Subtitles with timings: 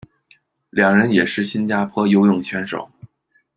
[0.71, 2.89] 两人也是新加坡游泳选手。